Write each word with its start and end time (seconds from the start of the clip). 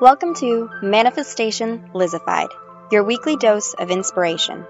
Welcome 0.00 0.34
to 0.34 0.70
Manifestation 0.80 1.82
Lizified, 1.92 2.50
your 2.92 3.02
weekly 3.02 3.36
dose 3.36 3.74
of 3.74 3.90
inspiration. 3.90 4.64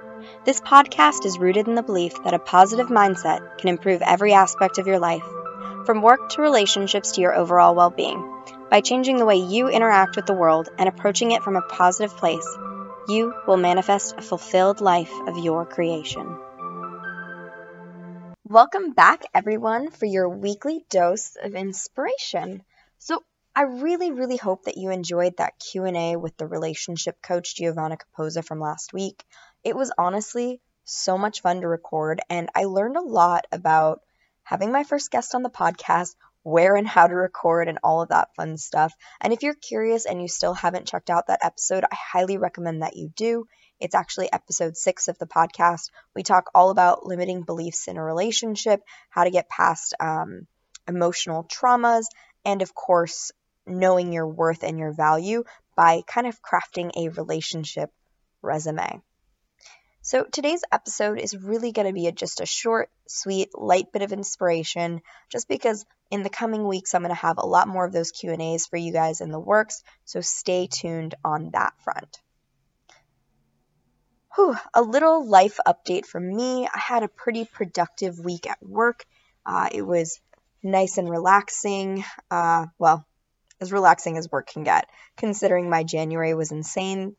This 0.47 0.59
podcast 0.59 1.27
is 1.27 1.39
rooted 1.39 1.69
in 1.69 1.75
the 1.75 1.83
belief 1.83 2.15
that 2.25 2.33
a 2.33 2.39
positive 2.39 2.87
mindset 2.87 3.59
can 3.59 3.69
improve 3.69 4.01
every 4.01 4.33
aspect 4.33 4.79
of 4.79 4.87
your 4.87 4.99
life, 4.99 5.27
from 5.85 6.01
work 6.01 6.31
to 6.31 6.41
relationships 6.41 7.13
to 7.13 7.21
your 7.21 7.35
overall 7.35 7.75
well 7.75 7.91
being. 7.91 8.43
By 8.71 8.81
changing 8.81 9.19
the 9.19 9.27
way 9.27 9.37
you 9.37 9.69
interact 9.69 10.17
with 10.17 10.25
the 10.25 10.33
world 10.33 10.71
and 10.79 10.89
approaching 10.89 11.33
it 11.33 11.43
from 11.43 11.57
a 11.57 11.63
positive 11.63 12.17
place, 12.17 12.49
you 13.07 13.35
will 13.47 13.59
manifest 13.59 14.15
a 14.17 14.23
fulfilled 14.23 14.81
life 14.81 15.13
of 15.27 15.37
your 15.37 15.67
creation. 15.67 16.39
Welcome 18.45 18.93
back, 18.93 19.25
everyone, 19.35 19.91
for 19.91 20.07
your 20.07 20.31
weekly 20.31 20.87
dose 20.89 21.37
of 21.45 21.55
inspiration. 21.55 22.63
So, 22.97 23.23
I 23.59 23.63
really, 23.63 24.13
really 24.13 24.37
hope 24.37 24.67
that 24.67 24.77
you 24.77 24.91
enjoyed 24.91 25.39
that 25.39 25.59
Q&A 25.59 26.15
with 26.15 26.37
the 26.37 26.47
relationship 26.47 27.21
coach 27.21 27.57
Giovanna 27.57 27.97
Caposa 27.97 28.45
from 28.45 28.61
last 28.61 28.93
week. 28.93 29.25
It 29.65 29.75
was 29.75 29.91
honestly 29.99 30.61
so 30.85 31.19
much 31.19 31.41
fun 31.41 31.63
to 31.63 31.67
record 31.67 32.21
and 32.31 32.49
I 32.55 32.67
learned 32.67 32.97
a 32.97 33.03
lot 33.03 33.49
about 33.51 34.03
having 34.45 34.71
my 34.71 34.85
first 34.85 35.11
guest 35.11 35.35
on 35.35 35.43
the 35.43 35.51
podcast, 35.51 36.15
where 36.45 36.77
and 36.77 36.87
how 36.87 37.09
to 37.09 37.15
record 37.17 37.67
and 37.67 37.81
all 37.83 38.01
of 38.01 38.11
that 38.11 38.29
fun 38.37 38.59
stuff. 38.59 38.95
And 39.21 39.33
if 39.33 39.43
you're 39.43 39.55
curious 39.55 40.07
and 40.07 40.23
you 40.23 40.29
still 40.29 40.55
haven't 40.55 40.87
checked 40.87 41.11
out 41.11 41.27
that 41.27 41.41
episode, 41.43 41.83
I 41.83 41.97
highly 41.97 42.39
recommend 42.39 42.83
that 42.83 42.97
you 42.97 43.09
do. 43.17 43.49
It's 43.81 43.97
actually 43.97 44.33
episode 44.33 44.77
6 44.77 45.09
of 45.09 45.19
the 45.19 45.27
podcast. 45.27 45.91
We 46.15 46.23
talk 46.23 46.49
all 46.55 46.71
about 46.71 47.07
limiting 47.07 47.43
beliefs 47.43 47.89
in 47.89 47.97
a 47.97 48.05
relationship, 48.05 48.83
how 49.11 49.25
to 49.25 49.33
get 49.33 49.49
past 49.49 49.95
um, 49.99 50.47
emotional 50.87 51.43
traumas, 51.43 52.05
and 52.45 52.63
of 52.63 52.73
course, 52.73 53.33
knowing 53.69 54.13
your 54.13 54.27
worth 54.27 54.63
and 54.63 54.79
your 54.79 54.93
value 54.93 55.45
by 55.77 56.03
kind 56.07 56.27
of 56.27 56.41
crafting 56.43 56.91
a 56.97 57.11
relationship 57.11 57.91
resume. 58.43 59.01
So 60.01 60.25
today's 60.25 60.63
episode 60.73 61.19
is 61.19 61.37
really 61.37 61.73
going 61.73 61.87
to 61.87 61.93
be 61.93 62.07
a, 62.07 62.13
just 62.13 62.41
a 62.41 62.47
short, 62.47 62.89
sweet, 63.07 63.51
light 63.55 63.93
bit 63.93 64.03
of 64.03 64.13
inspiration 64.13 65.03
just 65.29 65.49
because 65.49 65.85
in 66.11 66.23
the 66.23 66.31
coming 66.31 66.67
weeks 66.67 66.95
I'm 66.95 67.03
going 67.03 67.15
to 67.15 67.21
have 67.21 67.39
a 67.39 67.47
lot 67.47 67.69
more 67.69 67.85
of 67.85 67.93
those 67.93 68.11
Q&As 68.11 68.67
for 68.67 68.77
you 68.77 68.93
guys 68.93 69.21
in 69.21 69.31
the 69.31 69.41
works, 69.41 69.83
so 70.05 70.21
stay 70.21 70.67
tuned 70.67 71.15
on 71.25 71.51
that 71.53 71.75
front. 71.85 72.21
Whew, 74.35 74.57
a 74.73 74.83
little 74.83 75.27
life 75.27 75.59
update 75.67 76.07
from 76.07 76.35
me. 76.35 76.67
I 76.67 76.79
had 76.79 77.03
a 77.03 77.09
pretty 77.09 77.45
productive 77.45 78.19
week 78.19 78.49
at 78.49 78.63
work. 78.63 79.05
Uh, 79.45 79.69
it 79.73 79.83
was 79.83 80.21
nice 80.63 80.99
and 80.99 81.11
relaxing. 81.11 82.05
Uh, 82.31 82.67
well, 82.79 83.05
as 83.61 83.73
relaxing 83.73 84.17
as 84.17 84.31
work 84.31 84.49
can 84.49 84.65
get. 84.65 84.89
Considering 85.17 85.69
my 85.69 85.83
January 85.83 86.35
was 86.35 86.53
insane, 86.53 87.17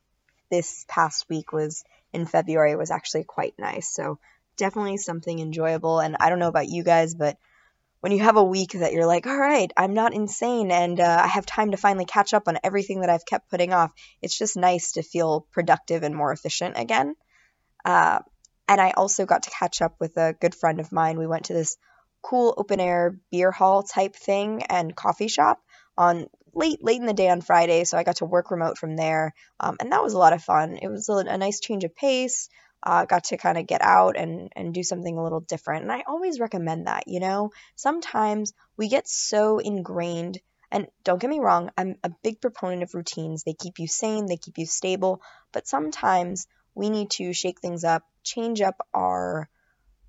this 0.50 0.86
past 0.88 1.28
week 1.30 1.52
was 1.52 1.84
in 2.14 2.26
February 2.26 2.76
was 2.76 2.92
actually 2.92 3.24
quite 3.24 3.54
nice. 3.58 3.94
So 3.94 4.20
definitely 4.58 4.98
something 4.98 5.40
enjoyable. 5.40 6.00
And 6.00 6.18
I 6.20 6.30
don't 6.30 6.40
know 6.40 6.48
about 6.48 6.70
you 6.70 6.84
guys, 6.84 7.16
but 7.16 7.38
when 8.02 8.12
you 8.12 8.20
have 8.20 8.38
a 8.38 8.44
week 8.44 8.72
that 8.72 8.94
you're 8.94 9.06
like, 9.06 9.28
all 9.28 9.38
right, 9.38 9.72
I'm 9.76 9.94
not 9.94 10.14
insane 10.14 10.72
and 10.72 11.00
uh, 11.00 11.22
I 11.24 11.28
have 11.28 11.46
time 11.46 11.72
to 11.72 11.78
finally 11.78 12.06
catch 12.06 12.34
up 12.34 12.48
on 12.48 12.58
everything 12.64 13.02
that 13.02 13.10
I've 13.10 13.26
kept 13.26 13.50
putting 13.50 13.74
off, 13.74 13.92
it's 14.22 14.38
just 14.38 14.56
nice 14.56 14.94
to 14.94 15.04
feel 15.04 15.46
productive 15.52 16.04
and 16.04 16.16
more 16.16 16.32
efficient 16.32 16.76
again. 16.78 17.16
Uh, 17.84 18.20
and 18.68 18.80
I 18.80 18.92
also 18.92 19.26
got 19.26 19.44
to 19.44 19.50
catch 19.50 19.82
up 19.82 19.96
with 20.00 20.16
a 20.18 20.34
good 20.40 20.56
friend 20.56 20.80
of 20.80 20.92
mine. 20.92 21.18
We 21.18 21.28
went 21.28 21.46
to 21.46 21.54
this 21.54 21.78
cool 22.22 22.54
open 22.58 22.80
air 22.80 23.18
beer 23.32 23.52
hall 23.52 23.84
type 23.84 24.16
thing 24.16 24.64
and 24.64 24.96
coffee 24.96 25.28
shop 25.28 25.60
on 26.00 26.28
late 26.56 26.82
late 26.82 27.00
in 27.00 27.06
the 27.06 27.14
day 27.14 27.30
on 27.30 27.42
Friday, 27.42 27.84
so 27.84 27.98
I 27.98 28.04
got 28.04 28.16
to 28.18 28.26
work 28.26 28.50
remote 28.52 28.78
from 28.78 28.96
there, 28.96 29.34
um, 29.60 29.76
and 29.80 29.92
that 29.92 30.02
was 30.02 30.14
a 30.14 30.18
lot 30.18 30.34
of 30.34 30.42
fun. 30.42 30.78
It 30.82 30.88
was 30.88 31.10
a, 31.10 31.18
a 31.18 31.38
nice 31.38 31.60
change 31.60 31.84
of 31.84 31.96
pace. 31.96 32.50
Uh, 32.82 33.04
got 33.04 33.26
to 33.26 33.38
kind 33.38 33.58
of 33.58 33.68
get 33.68 33.82
out 33.82 34.16
and 34.16 34.52
and 34.56 34.74
do 34.74 34.82
something 34.82 35.18
a 35.18 35.24
little 35.24 35.42
different, 35.42 35.84
and 35.84 35.92
I 35.92 36.04
always 36.08 36.40
recommend 36.40 36.88
that. 36.88 37.04
You 37.08 37.20
know, 37.20 37.52
sometimes 37.76 38.54
we 38.78 38.88
get 38.88 39.08
so 39.08 39.60
ingrained. 39.60 40.40
And 40.72 40.86
don't 41.04 41.20
get 41.20 41.32
me 41.32 41.40
wrong, 41.40 41.72
I'm 41.76 41.96
a 42.04 42.12
big 42.22 42.40
proponent 42.42 42.84
of 42.84 42.94
routines. 42.94 43.44
They 43.44 43.56
keep 43.56 43.80
you 43.80 43.88
sane, 43.88 44.28
they 44.28 44.38
keep 44.38 44.60
you 44.60 44.68
stable, 44.68 45.20
but 45.52 45.68
sometimes 45.68 46.46
we 46.76 46.92
need 46.92 47.10
to 47.12 47.34
shake 47.34 47.60
things 47.60 47.84
up, 47.84 48.04
change 48.24 48.62
up 48.62 48.76
our 48.94 49.50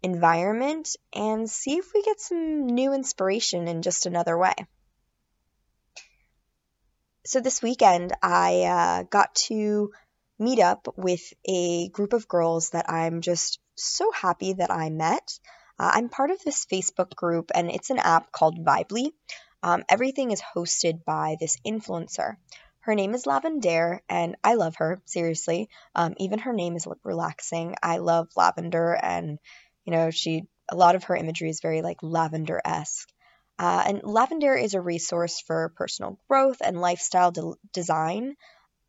environment, 0.02 0.96
and 1.14 1.48
see 1.48 1.78
if 1.78 1.94
we 1.94 2.02
get 2.02 2.20
some 2.20 2.66
new 2.66 2.92
inspiration 2.92 3.68
in 3.68 3.80
just 3.80 4.04
another 4.04 4.36
way 4.36 4.52
so 7.30 7.38
this 7.38 7.62
weekend 7.62 8.12
I 8.20 8.62
uh, 8.62 9.02
got 9.04 9.36
to 9.46 9.92
meet 10.40 10.58
up 10.58 10.88
with 10.96 11.20
a 11.46 11.88
group 11.90 12.12
of 12.12 12.26
girls 12.26 12.70
that 12.70 12.90
I'm 12.90 13.20
just 13.20 13.60
so 13.76 14.10
happy 14.10 14.54
that 14.54 14.72
I 14.72 14.90
met. 14.90 15.38
Uh, 15.78 15.92
I'm 15.94 16.08
part 16.08 16.32
of 16.32 16.42
this 16.42 16.66
Facebook 16.66 17.14
group, 17.14 17.52
and 17.54 17.70
it's 17.70 17.90
an 17.90 18.00
app 18.00 18.32
called 18.32 18.64
Vibely. 18.64 19.12
Um, 19.62 19.84
everything 19.88 20.32
is 20.32 20.42
hosted 20.42 21.04
by 21.04 21.36
this 21.38 21.56
influencer. 21.64 22.34
Her 22.80 22.96
name 22.96 23.14
is 23.14 23.26
Lavendaire, 23.26 24.00
and 24.08 24.34
I 24.42 24.54
love 24.54 24.74
her, 24.78 25.00
seriously. 25.04 25.68
Um, 25.94 26.14
even 26.16 26.40
her 26.40 26.52
name 26.52 26.74
is 26.74 26.88
relaxing. 27.04 27.76
I 27.80 27.98
love 27.98 28.26
lavender, 28.36 28.98
and, 29.00 29.38
you 29.84 29.92
know, 29.92 30.10
she, 30.10 30.48
a 30.68 30.74
lot 30.74 30.96
of 30.96 31.04
her 31.04 31.14
imagery 31.14 31.50
is 31.50 31.60
very 31.60 31.82
like 31.82 32.02
lavender 32.02 32.60
esque. 32.64 33.08
Uh, 33.60 33.82
and 33.88 34.02
Lavendaire 34.02 34.58
is 34.58 34.72
a 34.72 34.80
resource 34.80 35.42
for 35.42 35.68
personal 35.76 36.18
growth 36.28 36.62
and 36.64 36.80
lifestyle 36.80 37.30
de- 37.30 37.52
design. 37.74 38.34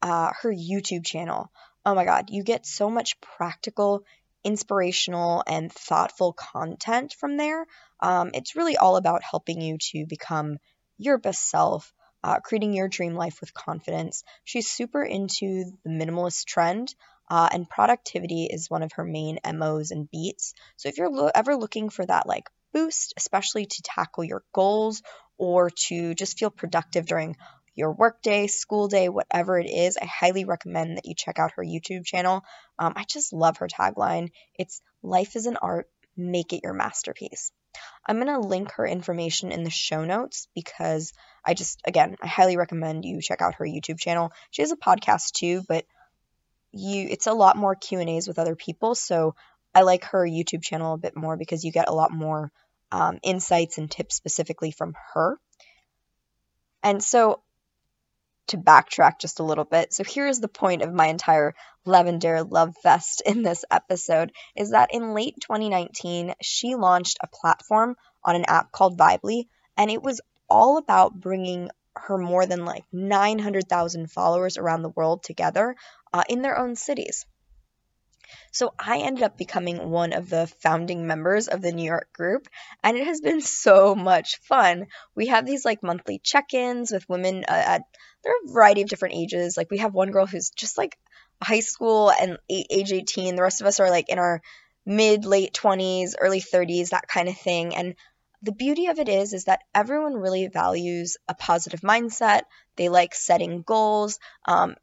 Uh, 0.02 0.32
her 0.42 0.50
YouTube 0.50 1.06
channel, 1.06 1.52
oh 1.86 1.94
my 1.94 2.06
God, 2.06 2.30
you 2.30 2.42
get 2.42 2.66
so 2.66 2.90
much 2.90 3.20
practical, 3.20 4.06
inspirational, 4.46 5.44
and 5.46 5.70
thoughtful 5.74 6.32
content 6.32 7.14
from 7.20 7.36
there. 7.36 7.66
Um, 8.00 8.32
it's 8.34 8.56
really 8.56 8.78
all 8.78 8.96
about 8.96 9.24
helping 9.24 9.60
you 9.60 9.78
to 9.92 10.06
become 10.08 10.58
your 10.98 11.18
best 11.18 11.50
self, 11.50 11.94
uh, 12.24 12.40
creating 12.40 12.74
your 12.74 12.88
dream 12.88 13.14
life 13.14 13.42
with 13.42 13.54
confidence. 13.54 14.24
She's 14.46 14.72
super 14.72 15.04
into 15.04 15.66
the 15.84 15.90
minimalist 15.90 16.46
trend. 16.46 16.96
Uh, 17.30 17.50
and 17.52 17.70
productivity 17.70 18.46
is 18.46 18.70
one 18.70 18.84
of 18.84 18.94
her 18.94 19.04
main 19.04 19.38
MOs 19.46 19.92
and 19.92 20.10
beats. 20.10 20.54
So 20.78 20.88
if 20.88 20.98
you're 20.98 21.10
lo- 21.12 21.32
ever 21.36 21.58
looking 21.58 21.90
for 21.90 22.06
that 22.06 22.26
like 22.26 22.50
boost, 22.74 23.14
especially 23.18 23.66
to 23.66 23.82
tackle 23.84 24.24
your 24.24 24.44
goals 24.54 25.02
or 25.38 25.70
to 25.88 26.14
just 26.14 26.38
feel 26.38 26.50
productive 26.50 27.06
during 27.06 27.36
your 27.74 27.92
workday, 27.92 28.48
school 28.48 28.88
day, 28.88 29.10
whatever 29.10 29.58
it 29.58 29.68
is, 29.68 29.98
I 30.02 30.06
highly 30.06 30.46
recommend 30.46 30.98
that 30.98 31.06
you 31.06 31.16
check 31.16 31.40
out 31.40 31.54
her 31.56 31.64
YouTube 31.64 32.06
channel. 32.06 32.44
Um, 32.78 32.94
I 32.96 33.06
just 33.06 33.34
love 33.34 33.58
her 33.58 33.68
tagline. 33.68 34.30
It's 34.56 34.82
life 35.02 35.36
is 35.36 35.46
an 35.46 35.58
art, 35.58 35.90
make 36.18 36.54
it 36.54 36.62
your 36.64 36.74
masterpiece. 36.74 37.52
I'm 38.06 38.18
going 38.18 38.28
to 38.28 38.48
link 38.48 38.72
her 38.74 38.86
information 38.86 39.52
in 39.52 39.64
the 39.64 39.70
show 39.70 40.04
notes 40.04 40.48
because 40.54 41.14
I 41.46 41.54
just, 41.54 41.82
again, 41.86 42.18
I 42.22 42.28
highly 42.28 42.58
recommend 42.58 43.06
you 43.06 43.22
check 43.22 43.42
out 43.42 43.56
her 43.56 43.66
YouTube 43.66 44.00
channel. 44.00 44.32
She 44.50 44.62
has 44.62 44.72
a 44.72 44.78
podcast 44.78 45.32
too, 45.32 45.64
but 45.68 45.86
you 46.74 47.08
it's 47.10 47.28
a 47.28 47.34
lot 47.34 47.58
more 47.58 47.76
Q&As 47.76 48.28
with 48.28 48.40
other 48.40 48.56
people, 48.56 48.96
so 48.96 49.36
I 49.74 49.82
like 49.82 50.06
her 50.06 50.26
YouTube 50.26 50.64
channel 50.64 50.94
a 50.94 50.98
bit 50.98 51.16
more 51.16 51.38
because 51.38 51.64
you 51.64 51.72
get 51.72 51.90
a 51.90 51.94
lot 51.94 52.12
more 52.12 52.52
um, 52.92 53.20
insights 53.24 53.78
and 53.78 53.90
tips 53.90 54.16
specifically 54.16 54.72
from 54.72 54.96
her. 55.14 55.38
And 56.84 57.04
so, 57.04 57.42
to 58.48 58.58
backtrack 58.58 59.20
just 59.20 59.40
a 59.40 59.44
little 59.44 59.64
bit, 59.64 59.94
so 59.94 60.04
here's 60.04 60.40
the 60.40 60.48
point 60.48 60.82
of 60.82 60.94
my 60.94 61.08
entire 61.08 61.54
Lavendaire 61.86 62.50
Love 62.50 62.76
Fest 62.84 63.22
in 63.26 63.44
this 63.44 63.64
episode 63.72 64.32
is 64.56 64.72
that 64.72 64.94
in 64.94 65.14
late 65.14 65.36
2019, 65.42 66.34
she 66.42 66.76
launched 66.76 67.18
a 67.24 67.28
platform 67.28 67.96
on 68.24 68.36
an 68.36 68.46
app 68.46 68.72
called 68.72 68.98
Vibely, 68.98 69.48
and 69.78 69.90
it 69.90 70.02
was 70.02 70.22
all 70.50 70.78
about 70.78 71.18
bringing 71.18 71.70
her 71.96 72.18
more 72.18 72.46
than 72.46 72.66
like 72.66 72.84
900,000 72.92 74.12
followers 74.12 74.58
around 74.58 74.82
the 74.82 74.90
world 74.90 75.24
together 75.24 75.76
uh, 76.14 76.24
in 76.28 76.42
their 76.42 76.58
own 76.58 76.76
cities. 76.76 77.26
So 78.52 78.74
I 78.78 79.00
ended 79.00 79.24
up 79.24 79.38
becoming 79.38 79.90
one 79.90 80.14
of 80.14 80.30
the 80.30 80.48
founding 80.60 81.08
members 81.08 81.48
of 81.48 81.62
the 81.62 81.72
New 81.72 81.86
York 81.86 82.12
group, 82.14 82.48
and 82.84 82.98
it 82.98 83.06
has 83.06 83.22
been 83.22 83.42
so 83.42 83.96
much 83.96 84.38
fun. 84.44 84.88
We 85.16 85.28
have 85.28 85.46
these 85.46 85.66
like 85.66 85.84
monthly 85.84 86.20
check 86.24 86.54
ins 86.54 86.92
with 86.92 87.08
women 87.10 87.46
uh, 87.48 87.52
at 87.52 87.82
there 88.24 88.34
are 88.34 88.46
a 88.46 88.54
variety 88.54 88.82
of 88.82 88.90
different 88.90 89.16
ages. 89.16 89.58
Like 89.58 89.72
we 89.72 89.80
have 89.80 89.94
one 89.94 90.12
girl 90.12 90.26
who's 90.26 90.52
just 90.52 90.78
like 90.78 90.98
high 91.42 91.60
school 91.62 92.12
and 92.12 92.38
age 92.50 92.92
18. 92.92 93.36
The 93.36 93.42
rest 93.42 93.62
of 93.62 93.68
us 93.68 93.80
are 93.80 93.90
like 93.90 94.10
in 94.10 94.20
our 94.20 94.42
mid 94.86 95.26
late 95.26 95.54
20s, 95.54 96.14
early 96.20 96.42
30s, 96.42 96.90
that 96.90 97.08
kind 97.08 97.30
of 97.30 97.38
thing. 97.38 97.76
And 97.76 97.96
the 98.44 98.52
beauty 98.52 98.88
of 98.88 99.00
it 99.00 99.10
is 99.10 99.34
is 99.34 99.46
that 99.46 99.62
everyone 99.74 100.16
really 100.16 100.48
values 100.48 101.18
a 101.28 101.36
positive 101.36 101.82
mindset. 101.82 102.42
They 102.76 102.90
like 102.90 103.14
setting 103.14 103.62
goals. 103.62 104.20
Um, 104.46 104.76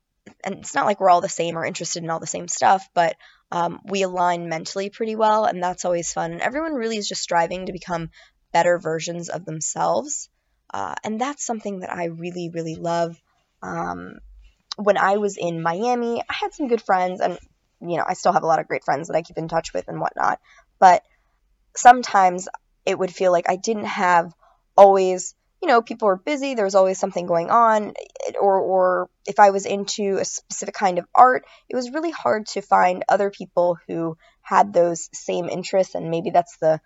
and 0.44 0.56
it's 0.56 0.74
not 0.74 0.86
like 0.86 1.00
we're 1.00 1.10
all 1.10 1.20
the 1.20 1.28
same 1.28 1.56
or 1.56 1.64
interested 1.64 2.02
in 2.02 2.10
all 2.10 2.20
the 2.20 2.26
same 2.26 2.48
stuff, 2.48 2.88
but 2.94 3.16
um, 3.50 3.80
we 3.84 4.02
align 4.02 4.48
mentally 4.48 4.90
pretty 4.90 5.16
well, 5.16 5.44
and 5.44 5.62
that's 5.62 5.84
always 5.84 6.12
fun. 6.12 6.32
And 6.32 6.40
everyone 6.40 6.74
really 6.74 6.98
is 6.98 7.08
just 7.08 7.22
striving 7.22 7.66
to 7.66 7.72
become 7.72 8.10
better 8.52 8.78
versions 8.78 9.28
of 9.28 9.44
themselves. 9.44 10.28
Uh, 10.72 10.94
and 11.04 11.20
that's 11.20 11.44
something 11.44 11.80
that 11.80 11.92
I 11.92 12.06
really, 12.06 12.50
really 12.50 12.76
love. 12.76 13.20
Um, 13.62 14.18
when 14.76 14.98
I 14.98 15.16
was 15.16 15.36
in 15.36 15.62
Miami, 15.62 16.20
I 16.20 16.34
had 16.34 16.52
some 16.52 16.68
good 16.68 16.82
friends, 16.82 17.20
and 17.20 17.38
you 17.80 17.96
know, 17.96 18.04
I 18.06 18.14
still 18.14 18.32
have 18.32 18.42
a 18.42 18.46
lot 18.46 18.60
of 18.60 18.68
great 18.68 18.84
friends 18.84 19.08
that 19.08 19.16
I 19.16 19.22
keep 19.22 19.38
in 19.38 19.48
touch 19.48 19.72
with 19.72 19.88
and 19.88 20.00
whatnot. 20.00 20.40
But 20.78 21.02
sometimes 21.76 22.48
it 22.84 22.98
would 22.98 23.14
feel 23.14 23.32
like 23.32 23.48
I 23.48 23.56
didn't 23.56 23.86
have 23.86 24.32
always, 24.76 25.34
you 25.60 25.68
know, 25.68 25.82
people 25.82 26.06
were 26.06 26.16
busy, 26.16 26.54
there 26.54 26.64
was 26.64 26.74
always 26.74 26.98
something 26.98 27.26
going 27.26 27.50
on, 27.50 27.94
or, 28.40 28.58
or 28.60 29.10
if 29.26 29.40
I 29.40 29.50
was 29.50 29.66
into 29.66 30.18
a 30.18 30.24
specific 30.24 30.74
kind 30.74 30.98
of 30.98 31.06
art, 31.14 31.44
it 31.68 31.76
was 31.76 31.90
really 31.90 32.10
hard 32.10 32.46
to 32.48 32.62
find 32.62 33.04
other 33.08 33.30
people 33.30 33.78
who 33.86 34.16
had 34.40 34.72
those 34.72 35.08
same 35.12 35.48
interests, 35.48 35.94
and 35.94 36.10
maybe 36.10 36.30
that's 36.30 36.56
the 36.58 36.80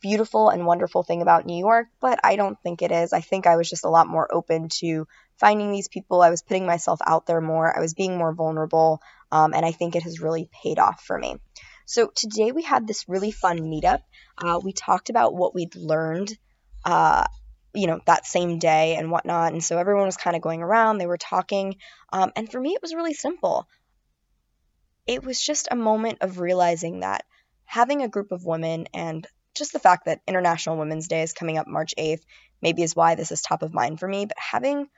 beautiful 0.00 0.50
and 0.50 0.66
wonderful 0.66 1.02
thing 1.02 1.22
about 1.22 1.46
New 1.46 1.58
York, 1.58 1.86
but 2.00 2.20
I 2.22 2.36
don't 2.36 2.58
think 2.62 2.82
it 2.82 2.92
is. 2.92 3.12
I 3.12 3.20
think 3.20 3.46
I 3.46 3.56
was 3.56 3.68
just 3.68 3.84
a 3.84 3.90
lot 3.90 4.06
more 4.06 4.32
open 4.32 4.68
to 4.80 5.06
finding 5.38 5.72
these 5.72 5.88
people. 5.88 6.22
I 6.22 6.30
was 6.30 6.42
putting 6.42 6.66
myself 6.66 7.00
out 7.06 7.26
there 7.26 7.40
more. 7.40 7.76
I 7.76 7.80
was 7.80 7.94
being 7.94 8.16
more 8.16 8.34
vulnerable. 8.34 9.00
Um, 9.32 9.54
and 9.54 9.64
I 9.64 9.72
think 9.72 9.96
it 9.96 10.02
has 10.04 10.20
really 10.20 10.48
paid 10.62 10.78
off 10.78 11.02
for 11.02 11.18
me. 11.18 11.36
So 11.84 12.10
today 12.14 12.52
we 12.52 12.62
had 12.62 12.86
this 12.86 13.08
really 13.08 13.30
fun 13.30 13.58
meetup. 13.58 14.00
Uh, 14.38 14.60
we 14.62 14.72
talked 14.72 15.10
about 15.10 15.34
what 15.34 15.54
we'd 15.54 15.76
learned, 15.76 16.36
uh, 16.84 17.24
you 17.76 17.86
know, 17.86 18.00
that 18.06 18.26
same 18.26 18.58
day 18.58 18.96
and 18.96 19.10
whatnot. 19.10 19.52
And 19.52 19.62
so 19.62 19.78
everyone 19.78 20.06
was 20.06 20.16
kind 20.16 20.36
of 20.36 20.42
going 20.42 20.62
around, 20.62 20.98
they 20.98 21.06
were 21.06 21.18
talking. 21.18 21.76
Um, 22.12 22.32
and 22.34 22.50
for 22.50 22.60
me, 22.60 22.70
it 22.70 22.82
was 22.82 22.94
really 22.94 23.14
simple. 23.14 23.68
It 25.06 25.24
was 25.24 25.40
just 25.40 25.68
a 25.70 25.76
moment 25.76 26.18
of 26.22 26.40
realizing 26.40 27.00
that 27.00 27.24
having 27.64 28.02
a 28.02 28.08
group 28.08 28.32
of 28.32 28.44
women 28.44 28.86
and 28.94 29.26
just 29.54 29.72
the 29.72 29.78
fact 29.78 30.06
that 30.06 30.20
International 30.26 30.76
Women's 30.76 31.08
Day 31.08 31.22
is 31.22 31.32
coming 31.32 31.58
up 31.58 31.66
March 31.66 31.94
8th 31.98 32.22
maybe 32.62 32.82
is 32.82 32.96
why 32.96 33.14
this 33.14 33.32
is 33.32 33.42
top 33.42 33.62
of 33.62 33.74
mind 33.74 34.00
for 34.00 34.08
me. 34.08 34.26
But 34.26 34.38
having, 34.38 34.88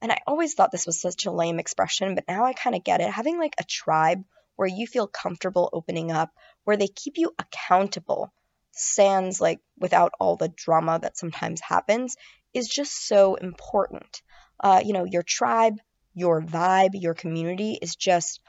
and 0.00 0.12
I 0.12 0.18
always 0.26 0.54
thought 0.54 0.70
this 0.70 0.86
was 0.86 1.00
such 1.00 1.26
a 1.26 1.32
lame 1.32 1.58
expression, 1.58 2.14
but 2.14 2.24
now 2.28 2.44
I 2.44 2.52
kind 2.52 2.76
of 2.76 2.84
get 2.84 3.00
it. 3.00 3.10
Having 3.10 3.38
like 3.38 3.54
a 3.58 3.64
tribe 3.64 4.22
where 4.56 4.68
you 4.68 4.86
feel 4.86 5.06
comfortable 5.06 5.68
opening 5.72 6.10
up, 6.10 6.30
where 6.64 6.76
they 6.76 6.88
keep 6.88 7.16
you 7.16 7.32
accountable, 7.38 8.32
sans 8.72 9.40
like 9.40 9.60
without 9.78 10.12
all 10.20 10.36
the 10.36 10.48
drama 10.48 10.98
that 11.00 11.16
sometimes 11.16 11.60
happens, 11.60 12.16
is 12.54 12.68
just 12.68 13.06
so 13.06 13.34
important. 13.34 14.22
Uh, 14.60 14.80
you 14.84 14.92
know, 14.92 15.04
your 15.04 15.22
tribe, 15.22 15.78
your 16.14 16.40
vibe, 16.42 16.90
your 16.94 17.14
community 17.14 17.78
is 17.80 17.94
just 17.96 18.40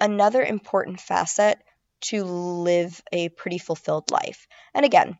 another 0.00 0.42
important 0.42 1.00
facet 1.00 1.58
to 2.00 2.24
live 2.24 3.00
a 3.12 3.28
pretty 3.28 3.58
fulfilled 3.58 4.10
life. 4.10 4.46
And 4.74 4.84
again, 4.84 5.18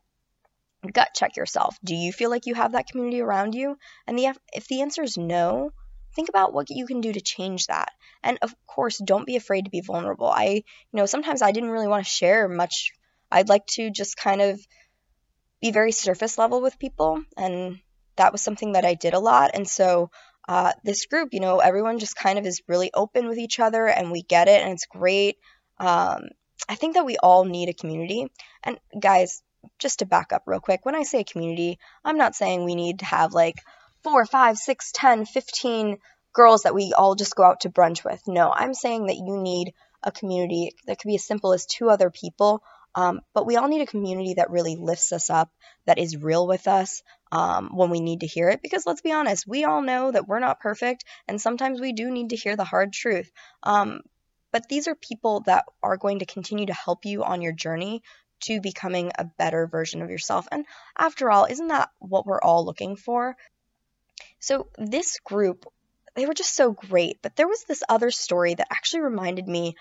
gut 0.93 1.09
check 1.13 1.37
yourself. 1.37 1.77
Do 1.83 1.95
you 1.95 2.11
feel 2.11 2.29
like 2.29 2.47
you 2.47 2.55
have 2.55 2.71
that 2.71 2.87
community 2.87 3.21
around 3.21 3.53
you? 3.53 3.77
And 4.07 4.17
the 4.17 4.33
if 4.53 4.67
the 4.67 4.81
answer 4.81 5.03
is 5.03 5.17
no, 5.17 5.71
think 6.15 6.29
about 6.29 6.53
what 6.53 6.69
you 6.69 6.85
can 6.85 7.01
do 7.01 7.13
to 7.13 7.21
change 7.21 7.67
that. 7.67 7.89
And 8.23 8.37
of 8.41 8.53
course, 8.65 8.97
don't 8.97 9.27
be 9.27 9.35
afraid 9.35 9.65
to 9.65 9.71
be 9.71 9.81
vulnerable. 9.81 10.27
I, 10.27 10.45
you 10.45 10.63
know, 10.93 11.05
sometimes 11.05 11.41
I 11.41 11.51
didn't 11.51 11.69
really 11.69 11.87
want 11.87 12.03
to 12.03 12.11
share 12.11 12.47
much. 12.47 12.91
I'd 13.31 13.49
like 13.49 13.65
to 13.67 13.89
just 13.89 14.17
kind 14.17 14.41
of 14.41 14.59
be 15.61 15.71
very 15.71 15.91
surface 15.91 16.37
level 16.37 16.61
with 16.61 16.79
people, 16.79 17.23
and 17.37 17.79
that 18.15 18.31
was 18.31 18.41
something 18.41 18.73
that 18.73 18.85
I 18.85 18.95
did 18.95 19.13
a 19.13 19.19
lot. 19.19 19.51
And 19.53 19.67
so 19.67 20.09
uh, 20.47 20.73
this 20.83 21.05
group, 21.05 21.29
you 21.33 21.39
know, 21.39 21.59
everyone 21.59 21.99
just 21.99 22.15
kind 22.15 22.39
of 22.39 22.45
is 22.45 22.61
really 22.67 22.91
open 22.93 23.27
with 23.27 23.37
each 23.37 23.59
other, 23.59 23.87
and 23.87 24.11
we 24.11 24.23
get 24.23 24.47
it, 24.47 24.61
and 24.61 24.73
it's 24.73 24.85
great. 24.85 25.37
Um, 25.79 26.29
I 26.67 26.75
think 26.75 26.95
that 26.95 27.05
we 27.05 27.17
all 27.17 27.45
need 27.45 27.69
a 27.69 27.73
community. 27.73 28.27
And 28.63 28.79
guys, 28.99 29.43
just 29.79 29.99
to 29.99 30.05
back 30.05 30.33
up 30.33 30.43
real 30.45 30.59
quick, 30.59 30.85
when 30.85 30.95
I 30.95 31.03
say 31.03 31.23
community, 31.23 31.79
I'm 32.03 32.17
not 32.17 32.35
saying 32.35 32.65
we 32.65 32.75
need 32.75 32.99
to 32.99 33.05
have 33.05 33.33
like 33.33 33.57
four, 34.03 34.25
five, 34.25 34.57
six, 34.57 34.91
ten, 34.91 35.25
fifteen 35.25 35.97
girls 36.33 36.63
that 36.63 36.75
we 36.75 36.93
all 36.93 37.15
just 37.15 37.35
go 37.35 37.43
out 37.43 37.61
to 37.61 37.69
brunch 37.69 38.03
with. 38.03 38.21
No, 38.27 38.51
I'm 38.51 38.73
saying 38.73 39.07
that 39.07 39.17
you 39.17 39.37
need 39.37 39.73
a 40.03 40.11
community 40.11 40.71
that 40.87 40.99
could 40.99 41.07
be 41.07 41.15
as 41.15 41.25
simple 41.25 41.53
as 41.53 41.65
two 41.65 41.89
other 41.89 42.09
people. 42.09 42.63
Um, 42.95 43.21
but 43.33 43.45
we 43.45 43.55
all 43.55 43.67
need 43.67 43.81
a 43.81 43.85
community 43.87 44.35
that 44.35 44.49
really 44.49 44.75
lifts 44.75 45.11
us 45.13 45.29
up, 45.29 45.51
that 45.85 45.97
is 45.97 46.17
real 46.17 46.45
with 46.45 46.67
us 46.67 47.03
um, 47.31 47.69
when 47.73 47.89
we 47.89 47.99
need 47.99 48.21
to 48.21 48.27
hear 48.27 48.49
it. 48.49 48.61
Because 48.61 48.85
let's 48.85 49.01
be 49.01 49.13
honest, 49.13 49.47
we 49.47 49.63
all 49.63 49.81
know 49.81 50.11
that 50.11 50.27
we're 50.27 50.39
not 50.39 50.59
perfect, 50.59 51.05
and 51.27 51.39
sometimes 51.39 51.79
we 51.79 51.93
do 51.93 52.11
need 52.11 52.31
to 52.31 52.35
hear 52.35 52.55
the 52.55 52.63
hard 52.63 52.91
truth. 52.93 53.31
Um, 53.63 54.01
but 54.51 54.67
these 54.67 54.87
are 54.87 54.95
people 54.95 55.41
that 55.41 55.65
are 55.81 55.97
going 55.97 56.19
to 56.19 56.25
continue 56.25 56.65
to 56.65 56.73
help 56.73 57.05
you 57.05 57.23
on 57.23 57.41
your 57.41 57.53
journey 57.53 58.03
to 58.41 58.59
becoming 58.59 59.11
a 59.17 59.25
better 59.25 59.67
version 59.67 60.01
of 60.01 60.09
yourself. 60.09 60.47
And 60.51 60.65
after 60.97 61.31
all, 61.31 61.45
isn't 61.45 61.67
that 61.67 61.89
what 61.99 62.25
we're 62.25 62.41
all 62.41 62.65
looking 62.65 62.95
for? 62.95 63.37
So, 64.39 64.67
this 64.77 65.19
group, 65.19 65.65
they 66.15 66.25
were 66.25 66.33
just 66.33 66.55
so 66.55 66.71
great. 66.71 67.21
But 67.21 67.35
there 67.35 67.47
was 67.47 67.63
this 67.63 67.83
other 67.87 68.11
story 68.11 68.55
that 68.55 68.67
actually 68.71 69.01
reminded 69.01 69.47
me 69.47 69.75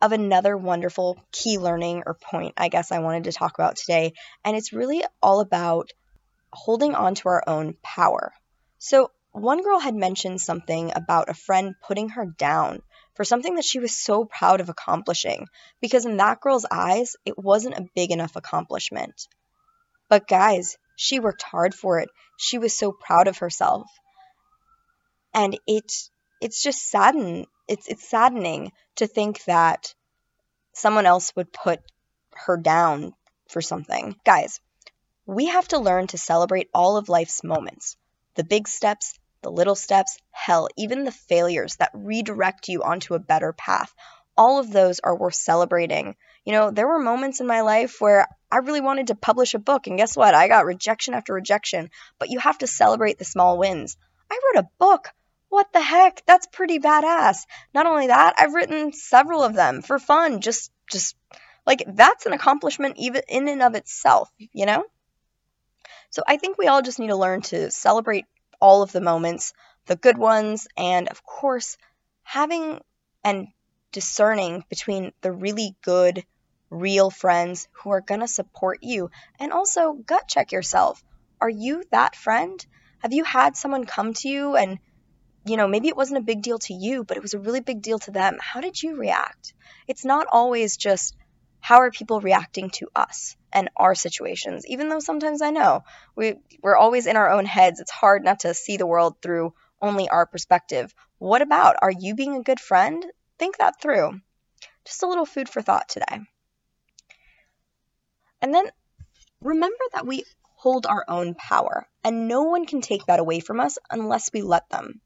of 0.00 0.12
another 0.12 0.56
wonderful 0.56 1.18
key 1.32 1.58
learning 1.58 2.02
or 2.06 2.14
point, 2.14 2.54
I 2.56 2.68
guess 2.68 2.92
I 2.92 2.98
wanted 2.98 3.24
to 3.24 3.32
talk 3.32 3.58
about 3.58 3.76
today. 3.76 4.12
And 4.44 4.56
it's 4.56 4.72
really 4.72 5.02
all 5.22 5.40
about 5.40 5.90
holding 6.52 6.94
on 6.94 7.14
to 7.16 7.28
our 7.28 7.42
own 7.46 7.76
power. 7.82 8.32
So, 8.78 9.10
one 9.32 9.62
girl 9.62 9.78
had 9.78 9.94
mentioned 9.94 10.40
something 10.40 10.92
about 10.94 11.28
a 11.28 11.34
friend 11.34 11.74
putting 11.86 12.08
her 12.10 12.24
down 12.24 12.80
for 13.14 13.24
something 13.24 13.56
that 13.56 13.64
she 13.64 13.78
was 13.78 13.94
so 13.94 14.24
proud 14.24 14.60
of 14.60 14.70
accomplishing, 14.70 15.46
because 15.80 16.06
in 16.06 16.16
that 16.18 16.40
girl's 16.40 16.66
eyes, 16.70 17.16
it 17.26 17.38
wasn't 17.38 17.76
a 17.76 17.86
big 17.94 18.10
enough 18.10 18.36
accomplishment. 18.36 19.26
But 20.08 20.26
guys, 20.28 20.78
she 20.96 21.20
worked 21.20 21.42
hard 21.42 21.74
for 21.74 21.98
it. 21.98 22.08
She 22.38 22.58
was 22.58 22.76
so 22.76 22.92
proud 22.92 23.28
of 23.28 23.38
herself. 23.38 23.90
And 25.34 25.58
it 25.66 25.92
it's 26.40 26.62
just 26.62 26.88
sadden 26.90 27.46
it's 27.68 27.88
it's 27.88 28.08
saddening 28.08 28.72
to 28.96 29.06
think 29.06 29.42
that 29.44 29.94
someone 30.72 31.06
else 31.06 31.34
would 31.36 31.52
put 31.52 31.80
her 32.34 32.56
down 32.56 33.14
for 33.48 33.60
something. 33.60 34.14
Guys, 34.24 34.60
we 35.24 35.46
have 35.46 35.66
to 35.68 35.78
learn 35.78 36.06
to 36.08 36.18
celebrate 36.18 36.68
all 36.72 36.96
of 36.96 37.08
life's 37.08 37.42
moments. 37.42 37.96
The 38.34 38.44
big 38.44 38.68
steps 38.68 39.18
the 39.46 39.52
little 39.52 39.76
steps, 39.76 40.18
hell, 40.32 40.66
even 40.76 41.04
the 41.04 41.12
failures 41.12 41.76
that 41.76 41.92
redirect 41.94 42.66
you 42.66 42.82
onto 42.82 43.14
a 43.14 43.20
better 43.20 43.52
path. 43.52 43.94
All 44.36 44.58
of 44.58 44.72
those 44.72 44.98
are 44.98 45.16
worth 45.16 45.36
celebrating. 45.36 46.16
You 46.44 46.52
know, 46.52 46.72
there 46.72 46.88
were 46.88 46.98
moments 46.98 47.40
in 47.40 47.46
my 47.46 47.60
life 47.60 48.00
where 48.00 48.26
I 48.50 48.56
really 48.56 48.80
wanted 48.80 49.06
to 49.06 49.14
publish 49.14 49.54
a 49.54 49.60
book, 49.60 49.86
and 49.86 49.98
guess 49.98 50.16
what? 50.16 50.34
I 50.34 50.48
got 50.48 50.66
rejection 50.66 51.14
after 51.14 51.32
rejection. 51.32 51.90
But 52.18 52.30
you 52.30 52.40
have 52.40 52.58
to 52.58 52.66
celebrate 52.66 53.18
the 53.18 53.24
small 53.24 53.56
wins. 53.56 53.96
I 54.28 54.40
wrote 54.42 54.64
a 54.64 54.68
book. 54.80 55.12
What 55.48 55.72
the 55.72 55.80
heck? 55.80 56.22
That's 56.26 56.46
pretty 56.46 56.78
badass. 56.78 57.46
Not 57.72 57.86
only 57.86 58.08
that, 58.08 58.34
I've 58.38 58.54
written 58.54 58.92
several 58.92 59.42
of 59.42 59.54
them 59.54 59.82
for 59.82 59.98
fun. 59.98 60.40
Just, 60.40 60.70
just 60.90 61.16
like 61.66 61.84
that's 61.86 62.26
an 62.26 62.32
accomplishment 62.32 62.96
even 62.98 63.22
in 63.28 63.48
and 63.48 63.62
of 63.62 63.74
itself, 63.74 64.30
you 64.52 64.66
know? 64.66 64.84
So 66.10 66.22
I 66.26 66.36
think 66.36 66.58
we 66.58 66.66
all 66.66 66.82
just 66.82 66.98
need 66.98 67.08
to 67.08 67.16
learn 67.16 67.42
to 67.42 67.70
celebrate 67.70 68.24
all 68.60 68.82
of 68.82 68.92
the 68.92 69.00
moments, 69.00 69.52
the 69.86 69.96
good 69.96 70.18
ones, 70.18 70.66
and 70.76 71.08
of 71.08 71.22
course, 71.24 71.76
having 72.22 72.80
and 73.24 73.48
discerning 73.92 74.64
between 74.68 75.12
the 75.20 75.32
really 75.32 75.76
good, 75.82 76.24
real 76.70 77.10
friends 77.10 77.68
who 77.72 77.90
are 77.90 78.00
going 78.00 78.20
to 78.20 78.28
support 78.28 78.78
you. 78.82 79.10
And 79.38 79.52
also, 79.52 79.92
gut 79.92 80.28
check 80.28 80.52
yourself. 80.52 81.02
Are 81.40 81.50
you 81.50 81.82
that 81.90 82.16
friend? 82.16 82.64
Have 83.00 83.12
you 83.12 83.24
had 83.24 83.56
someone 83.56 83.84
come 83.84 84.14
to 84.14 84.28
you 84.28 84.56
and 84.56 84.78
you 85.46 85.56
know, 85.56 85.68
maybe 85.68 85.86
it 85.86 85.96
wasn't 85.96 86.18
a 86.18 86.24
big 86.24 86.42
deal 86.42 86.58
to 86.58 86.74
you, 86.74 87.04
but 87.04 87.16
it 87.16 87.22
was 87.22 87.34
a 87.34 87.38
really 87.38 87.60
big 87.60 87.80
deal 87.80 88.00
to 88.00 88.10
them. 88.10 88.36
How 88.40 88.60
did 88.60 88.82
you 88.82 88.96
react? 88.96 89.54
It's 89.86 90.04
not 90.04 90.26
always 90.30 90.76
just 90.76 91.14
how 91.60 91.78
are 91.78 91.90
people 91.90 92.20
reacting 92.20 92.70
to 92.70 92.88
us 92.96 93.36
and 93.52 93.70
our 93.76 93.94
situations? 93.94 94.66
Even 94.66 94.88
though 94.88 94.98
sometimes 94.98 95.42
i 95.42 95.50
know 95.50 95.84
we 96.16 96.34
we're 96.62 96.76
always 96.76 97.06
in 97.06 97.16
our 97.16 97.30
own 97.30 97.44
heads. 97.44 97.78
It's 97.80 97.92
hard 97.92 98.24
not 98.24 98.40
to 98.40 98.54
see 98.54 98.76
the 98.76 98.86
world 98.86 99.16
through 99.22 99.54
only 99.80 100.08
our 100.08 100.26
perspective. 100.26 100.92
What 101.18 101.42
about 101.42 101.76
are 101.80 101.92
you 101.92 102.16
being 102.16 102.36
a 102.36 102.42
good 102.42 102.60
friend? 102.60 103.04
Think 103.38 103.58
that 103.58 103.80
through. 103.80 104.20
Just 104.84 105.02
a 105.04 105.06
little 105.06 105.26
food 105.26 105.48
for 105.48 105.62
thought 105.62 105.88
today. 105.88 106.20
And 108.42 108.52
then 108.52 108.66
remember 109.40 109.84
that 109.92 110.06
we 110.06 110.24
hold 110.56 110.86
our 110.86 111.04
own 111.08 111.34
power 111.34 111.86
and 112.02 112.26
no 112.26 112.44
one 112.44 112.66
can 112.66 112.80
take 112.80 113.06
that 113.06 113.20
away 113.20 113.40
from 113.40 113.60
us 113.60 113.78
unless 113.90 114.30
we 114.32 114.42
let 114.42 114.68
them 114.70 115.00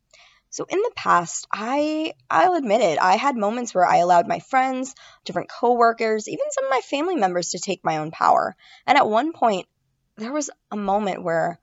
so 0.50 0.66
in 0.68 0.78
the 0.78 0.92
past, 0.96 1.46
I 1.52 2.14
I'll 2.28 2.54
admit 2.54 2.80
it, 2.80 2.98
I 3.00 3.16
had 3.16 3.36
moments 3.36 3.74
where 3.74 3.86
I 3.86 3.98
allowed 3.98 4.28
my 4.28 4.40
friends, 4.40 4.94
different 5.24 5.50
coworkers, 5.50 6.28
even 6.28 6.50
some 6.50 6.64
of 6.64 6.70
my 6.70 6.80
family 6.80 7.16
members 7.16 7.50
to 7.50 7.58
take 7.58 7.84
my 7.84 7.98
own 7.98 8.10
power. 8.10 8.56
And 8.86 8.98
at 8.98 9.08
one 9.08 9.32
point, 9.32 9.66
there 10.16 10.32
was 10.32 10.50
a 10.70 10.76
moment 10.76 11.22
where 11.22 11.60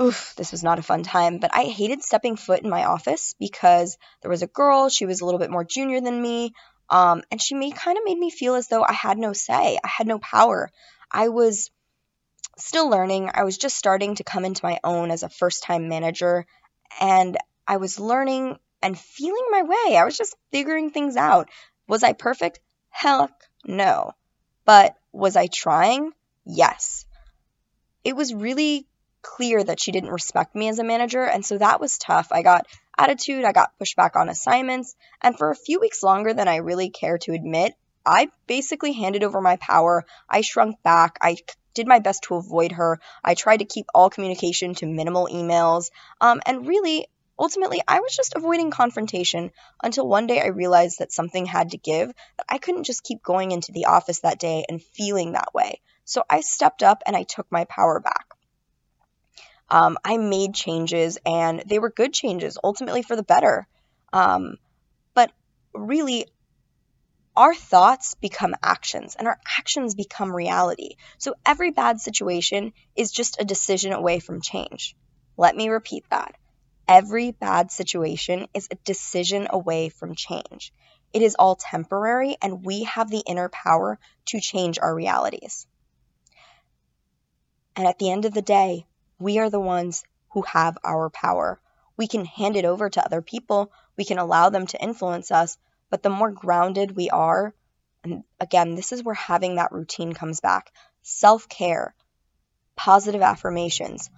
oof, 0.00 0.34
this 0.36 0.52
was 0.52 0.62
not 0.62 0.78
a 0.78 0.82
fun 0.82 1.02
time, 1.02 1.38
but 1.38 1.50
I 1.54 1.64
hated 1.64 2.02
stepping 2.02 2.36
foot 2.36 2.62
in 2.62 2.70
my 2.70 2.84
office 2.84 3.34
because 3.38 3.98
there 4.22 4.30
was 4.30 4.42
a 4.42 4.46
girl, 4.46 4.88
she 4.88 5.06
was 5.06 5.20
a 5.20 5.24
little 5.24 5.40
bit 5.40 5.50
more 5.50 5.64
junior 5.64 6.00
than 6.00 6.22
me, 6.22 6.54
um, 6.88 7.22
and 7.30 7.40
she 7.40 7.54
made 7.54 7.74
kind 7.74 7.98
of 7.98 8.04
made 8.04 8.18
me 8.18 8.30
feel 8.30 8.54
as 8.54 8.68
though 8.68 8.82
I 8.82 8.92
had 8.92 9.18
no 9.18 9.32
say, 9.32 9.78
I 9.82 9.88
had 9.88 10.06
no 10.06 10.18
power. 10.18 10.70
I 11.10 11.28
was 11.28 11.70
still 12.56 12.88
learning. 12.88 13.30
I 13.34 13.44
was 13.44 13.58
just 13.58 13.76
starting 13.76 14.14
to 14.16 14.24
come 14.24 14.44
into 14.44 14.64
my 14.64 14.78
own 14.82 15.10
as 15.10 15.22
a 15.22 15.28
first 15.28 15.62
time 15.62 15.88
manager, 15.88 16.46
and 17.00 17.36
I 17.72 17.78
was 17.78 17.98
learning 17.98 18.58
and 18.82 18.98
feeling 18.98 19.46
my 19.50 19.62
way. 19.62 19.96
I 19.96 20.04
was 20.04 20.18
just 20.18 20.36
figuring 20.50 20.90
things 20.90 21.16
out. 21.16 21.48
Was 21.88 22.02
I 22.02 22.12
perfect? 22.12 22.60
Heck 22.90 23.30
no. 23.64 24.12
But 24.66 24.94
was 25.10 25.36
I 25.36 25.46
trying? 25.46 26.12
Yes. 26.44 27.06
It 28.04 28.14
was 28.14 28.34
really 28.34 28.86
clear 29.22 29.64
that 29.64 29.80
she 29.80 29.90
didn't 29.90 30.10
respect 30.10 30.54
me 30.54 30.68
as 30.68 30.80
a 30.80 30.84
manager, 30.84 31.24
and 31.24 31.46
so 31.46 31.56
that 31.56 31.80
was 31.80 31.96
tough. 31.96 32.28
I 32.30 32.42
got 32.42 32.66
attitude, 32.98 33.46
I 33.46 33.52
got 33.52 33.72
pushback 33.80 34.16
on 34.16 34.28
assignments, 34.28 34.94
and 35.22 35.38
for 35.38 35.50
a 35.50 35.56
few 35.56 35.80
weeks 35.80 36.02
longer 36.02 36.34
than 36.34 36.48
I 36.48 36.56
really 36.56 36.90
care 36.90 37.16
to 37.20 37.32
admit, 37.32 37.72
I 38.04 38.28
basically 38.46 38.92
handed 38.92 39.24
over 39.24 39.40
my 39.40 39.56
power. 39.56 40.04
I 40.28 40.42
shrunk 40.42 40.82
back. 40.82 41.16
I 41.22 41.38
did 41.72 41.86
my 41.86 42.00
best 42.00 42.24
to 42.24 42.34
avoid 42.34 42.72
her. 42.72 43.00
I 43.24 43.32
tried 43.32 43.60
to 43.60 43.64
keep 43.64 43.86
all 43.94 44.10
communication 44.10 44.74
to 44.74 44.86
minimal 44.86 45.26
emails. 45.32 45.90
Um, 46.20 46.42
and 46.44 46.68
really, 46.68 47.06
ultimately, 47.38 47.80
I 47.86 48.00
was 48.00 48.14
just 48.14 48.34
avoiding 48.34 48.70
confrontation 48.70 49.50
until 49.82 50.06
one 50.06 50.26
day 50.26 50.40
I 50.40 50.48
realized 50.48 50.98
that 50.98 51.12
something 51.12 51.46
had 51.46 51.70
to 51.70 51.78
give, 51.78 52.08
that 52.08 52.46
I 52.48 52.58
couldn't 52.58 52.84
just 52.84 53.04
keep 53.04 53.22
going 53.22 53.52
into 53.52 53.72
the 53.72 53.86
office 53.86 54.20
that 54.20 54.38
day 54.38 54.64
and 54.68 54.82
feeling 54.82 55.32
that 55.32 55.54
way. 55.54 55.80
So 56.04 56.24
I 56.28 56.40
stepped 56.40 56.82
up 56.82 57.02
and 57.06 57.16
I 57.16 57.22
took 57.22 57.46
my 57.50 57.64
power 57.64 58.00
back. 58.00 58.26
Um, 59.70 59.96
I 60.04 60.18
made 60.18 60.54
changes 60.54 61.18
and 61.24 61.62
they 61.66 61.78
were 61.78 61.90
good 61.90 62.12
changes, 62.12 62.58
ultimately 62.62 63.02
for 63.02 63.16
the 63.16 63.22
better. 63.22 63.66
Um, 64.12 64.58
but 65.14 65.32
really, 65.72 66.26
our 67.34 67.54
thoughts 67.54 68.14
become 68.20 68.54
actions 68.62 69.16
and 69.18 69.26
our 69.26 69.38
actions 69.58 69.94
become 69.94 70.34
reality. 70.34 70.96
So 71.18 71.34
every 71.46 71.70
bad 71.70 72.00
situation 72.00 72.72
is 72.94 73.10
just 73.10 73.40
a 73.40 73.44
decision 73.44 73.92
away 73.92 74.18
from 74.18 74.42
change. 74.42 74.94
Let 75.38 75.56
me 75.56 75.70
repeat 75.70 76.04
that. 76.10 76.34
Every 76.88 77.30
bad 77.30 77.70
situation 77.70 78.48
is 78.54 78.68
a 78.70 78.76
decision 78.76 79.46
away 79.50 79.88
from 79.88 80.14
change. 80.14 80.72
It 81.12 81.22
is 81.22 81.36
all 81.38 81.56
temporary, 81.56 82.36
and 82.42 82.64
we 82.64 82.84
have 82.84 83.10
the 83.10 83.22
inner 83.26 83.48
power 83.48 83.98
to 84.26 84.40
change 84.40 84.78
our 84.78 84.94
realities. 84.94 85.66
And 87.76 87.86
at 87.86 87.98
the 87.98 88.10
end 88.10 88.24
of 88.24 88.34
the 88.34 88.42
day, 88.42 88.86
we 89.18 89.38
are 89.38 89.50
the 89.50 89.60
ones 89.60 90.04
who 90.30 90.42
have 90.42 90.76
our 90.84 91.10
power. 91.10 91.60
We 91.96 92.06
can 92.08 92.24
hand 92.24 92.56
it 92.56 92.64
over 92.64 92.90
to 92.90 93.04
other 93.04 93.22
people, 93.22 93.70
we 93.96 94.04
can 94.04 94.18
allow 94.18 94.48
them 94.48 94.66
to 94.68 94.82
influence 94.82 95.30
us, 95.30 95.58
but 95.90 96.02
the 96.02 96.10
more 96.10 96.30
grounded 96.30 96.96
we 96.96 97.10
are, 97.10 97.54
and 98.02 98.24
again, 98.40 98.74
this 98.74 98.92
is 98.92 99.04
where 99.04 99.14
having 99.14 99.56
that 99.56 99.72
routine 99.72 100.12
comes 100.12 100.40
back 100.40 100.72
self 101.02 101.48
care, 101.48 101.94
positive 102.74 103.22
affirmations, 103.22 104.10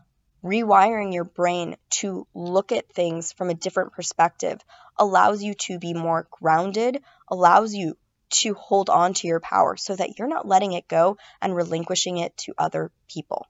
rewiring 0.44 1.14
your 1.14 1.24
brain 1.24 1.76
to 1.88 2.26
look 2.34 2.70
at 2.70 2.92
things 2.92 3.32
from 3.32 3.48
a 3.48 3.54
different 3.54 3.92
perspective 3.92 4.60
allows 4.98 5.42
you 5.42 5.54
to 5.54 5.78
be 5.78 5.94
more 5.94 6.28
grounded, 6.30 7.02
allows 7.28 7.74
you 7.74 7.96
to 8.30 8.54
hold 8.54 8.90
on 8.90 9.14
to 9.14 9.26
your 9.26 9.40
power 9.40 9.76
so 9.76 9.96
that 9.96 10.18
you're 10.18 10.28
not 10.28 10.46
letting 10.46 10.72
it 10.72 10.86
go 10.86 11.16
and 11.40 11.56
relinquishing 11.56 12.18
it 12.18 12.36
to 12.36 12.54
other 12.58 12.90
people. 13.08 13.46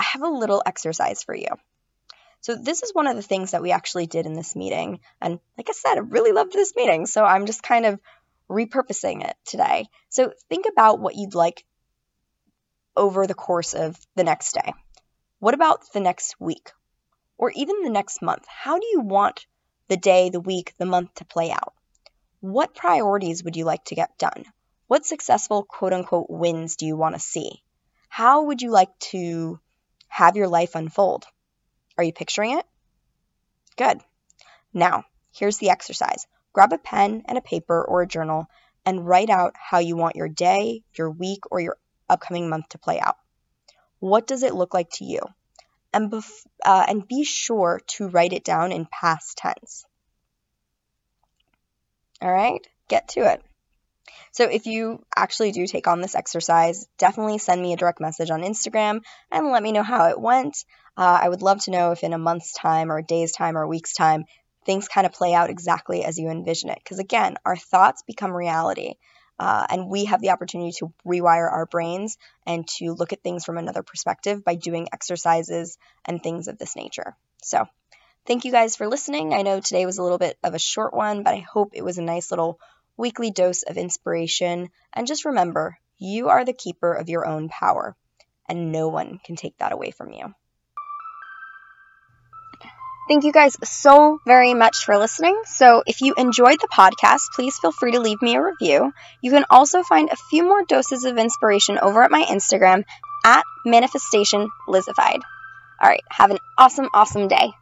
I 0.00 0.04
have 0.04 0.22
a 0.22 0.28
little 0.28 0.62
exercise 0.64 1.22
for 1.22 1.34
you. 1.34 1.48
So 2.40 2.54
this 2.54 2.82
is 2.82 2.94
one 2.94 3.06
of 3.06 3.16
the 3.16 3.22
things 3.22 3.50
that 3.50 3.62
we 3.62 3.72
actually 3.72 4.06
did 4.06 4.24
in 4.24 4.34
this 4.34 4.54
meeting. 4.54 5.00
And 5.20 5.40
like 5.58 5.68
I 5.68 5.72
said, 5.72 5.96
I 5.96 6.00
really 6.00 6.32
loved 6.32 6.52
this 6.52 6.74
meeting. 6.76 7.06
So 7.06 7.24
I'm 7.24 7.46
just 7.46 7.62
kind 7.62 7.86
of 7.86 7.98
repurposing 8.48 9.28
it 9.28 9.34
today. 9.44 9.88
So 10.08 10.32
think 10.48 10.66
about 10.70 11.00
what 11.00 11.16
you'd 11.16 11.34
like 11.34 11.64
over 12.96 13.26
the 13.26 13.34
course 13.34 13.74
of 13.74 13.98
the 14.14 14.24
next 14.24 14.52
day. 14.52 14.72
What 15.38 15.54
about 15.54 15.92
the 15.92 16.00
next 16.00 16.36
week? 16.40 16.72
Or 17.38 17.52
even 17.54 17.82
the 17.82 17.90
next 17.90 18.22
month? 18.22 18.44
How 18.48 18.78
do 18.78 18.86
you 18.86 19.00
want 19.00 19.46
the 19.88 19.96
day, 19.96 20.30
the 20.30 20.40
week, 20.40 20.74
the 20.78 20.86
month 20.86 21.14
to 21.14 21.24
play 21.24 21.50
out? 21.50 21.74
What 22.40 22.74
priorities 22.74 23.44
would 23.44 23.56
you 23.56 23.64
like 23.64 23.84
to 23.86 23.94
get 23.94 24.18
done? 24.18 24.44
What 24.86 25.04
successful 25.04 25.64
quote 25.64 25.92
unquote 25.92 26.30
wins 26.30 26.76
do 26.76 26.86
you 26.86 26.96
want 26.96 27.14
to 27.14 27.20
see? 27.20 27.62
How 28.08 28.44
would 28.44 28.62
you 28.62 28.70
like 28.70 28.96
to 29.10 29.60
have 30.08 30.36
your 30.36 30.48
life 30.48 30.74
unfold? 30.74 31.24
Are 31.98 32.04
you 32.04 32.12
picturing 32.12 32.58
it? 32.58 32.64
Good. 33.76 34.00
Now, 34.72 35.04
here's 35.32 35.58
the 35.58 35.70
exercise 35.70 36.26
grab 36.52 36.72
a 36.72 36.78
pen 36.78 37.22
and 37.26 37.36
a 37.36 37.42
paper 37.42 37.84
or 37.84 38.00
a 38.00 38.08
journal 38.08 38.46
and 38.86 39.06
write 39.06 39.28
out 39.28 39.52
how 39.56 39.78
you 39.78 39.96
want 39.96 40.16
your 40.16 40.28
day, 40.28 40.82
your 40.96 41.10
week, 41.10 41.40
or 41.50 41.60
your 41.60 41.76
upcoming 42.08 42.48
month 42.48 42.68
to 42.70 42.78
play 42.78 43.00
out. 43.00 43.16
What 43.98 44.26
does 44.26 44.42
it 44.42 44.54
look 44.54 44.74
like 44.74 44.90
to 44.94 45.04
you? 45.04 45.20
And, 45.92 46.10
bef- 46.10 46.46
uh, 46.64 46.84
and 46.88 47.06
be 47.06 47.24
sure 47.24 47.80
to 47.86 48.08
write 48.08 48.32
it 48.32 48.44
down 48.44 48.72
in 48.72 48.86
past 48.86 49.38
tense. 49.38 49.84
All 52.20 52.32
right, 52.32 52.66
get 52.88 53.08
to 53.08 53.20
it. 53.20 53.42
So 54.32 54.44
if 54.44 54.66
you 54.66 55.02
actually 55.14 55.52
do 55.52 55.66
take 55.66 55.86
on 55.86 56.00
this 56.00 56.14
exercise, 56.14 56.86
definitely 56.98 57.38
send 57.38 57.60
me 57.60 57.72
a 57.72 57.76
direct 57.76 58.00
message 58.00 58.30
on 58.30 58.42
Instagram 58.42 59.00
and 59.30 59.50
let 59.50 59.62
me 59.62 59.72
know 59.72 59.82
how 59.82 60.08
it 60.08 60.20
went. 60.20 60.64
Uh, 60.96 61.18
I 61.22 61.28
would 61.28 61.42
love 61.42 61.62
to 61.62 61.70
know 61.70 61.92
if 61.92 62.02
in 62.02 62.12
a 62.12 62.18
month's 62.18 62.52
time 62.52 62.90
or 62.90 62.98
a 62.98 63.02
day's 63.02 63.32
time 63.32 63.56
or 63.56 63.62
a 63.62 63.68
week's 63.68 63.94
time, 63.94 64.24
things 64.64 64.88
kind 64.88 65.06
of 65.06 65.12
play 65.12 65.34
out 65.34 65.50
exactly 65.50 66.04
as 66.04 66.18
you 66.18 66.28
envision 66.28 66.70
it. 66.70 66.78
Because 66.82 66.98
again, 66.98 67.36
our 67.44 67.56
thoughts 67.56 68.02
become 68.06 68.32
reality. 68.32 68.94
Uh, 69.38 69.66
and 69.68 69.88
we 69.88 70.06
have 70.06 70.20
the 70.20 70.30
opportunity 70.30 70.72
to 70.72 70.92
rewire 71.06 71.50
our 71.50 71.66
brains 71.66 72.16
and 72.46 72.66
to 72.66 72.92
look 72.92 73.12
at 73.12 73.22
things 73.22 73.44
from 73.44 73.58
another 73.58 73.82
perspective 73.82 74.44
by 74.44 74.54
doing 74.54 74.88
exercises 74.92 75.76
and 76.04 76.22
things 76.22 76.48
of 76.48 76.58
this 76.58 76.74
nature. 76.74 77.16
So, 77.42 77.66
thank 78.26 78.44
you 78.44 78.52
guys 78.52 78.76
for 78.76 78.88
listening. 78.88 79.34
I 79.34 79.42
know 79.42 79.60
today 79.60 79.84
was 79.84 79.98
a 79.98 80.02
little 80.02 80.18
bit 80.18 80.38
of 80.42 80.54
a 80.54 80.58
short 80.58 80.94
one, 80.94 81.22
but 81.22 81.34
I 81.34 81.40
hope 81.40 81.72
it 81.74 81.84
was 81.84 81.98
a 81.98 82.02
nice 82.02 82.30
little 82.30 82.58
weekly 82.96 83.30
dose 83.30 83.62
of 83.62 83.76
inspiration. 83.76 84.70
And 84.92 85.06
just 85.06 85.26
remember, 85.26 85.78
you 85.98 86.28
are 86.28 86.44
the 86.44 86.52
keeper 86.52 86.92
of 86.92 87.08
your 87.08 87.26
own 87.26 87.48
power, 87.48 87.94
and 88.48 88.72
no 88.72 88.88
one 88.88 89.20
can 89.22 89.36
take 89.36 89.58
that 89.58 89.72
away 89.72 89.90
from 89.90 90.12
you. 90.12 90.34
Thank 93.08 93.22
you 93.22 93.32
guys 93.32 93.56
so 93.62 94.20
very 94.26 94.52
much 94.52 94.84
for 94.84 94.98
listening. 94.98 95.40
So, 95.44 95.84
if 95.86 96.00
you 96.00 96.14
enjoyed 96.18 96.58
the 96.60 96.68
podcast, 96.68 97.30
please 97.34 97.56
feel 97.56 97.70
free 97.70 97.92
to 97.92 98.00
leave 98.00 98.20
me 98.20 98.34
a 98.34 98.42
review. 98.42 98.92
You 99.22 99.30
can 99.30 99.44
also 99.48 99.84
find 99.84 100.10
a 100.10 100.16
few 100.16 100.42
more 100.42 100.64
doses 100.64 101.04
of 101.04 101.16
inspiration 101.16 101.78
over 101.78 102.02
at 102.02 102.10
my 102.10 102.24
Instagram 102.24 102.82
at 103.24 103.44
Manifestation 103.64 104.48
Lizified. 104.66 105.20
All 105.80 105.88
right, 105.88 106.02
have 106.10 106.32
an 106.32 106.38
awesome, 106.58 106.88
awesome 106.92 107.28
day. 107.28 107.52